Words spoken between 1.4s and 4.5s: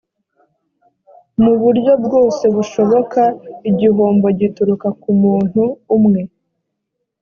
mu buryo bwose bushoboka igihombo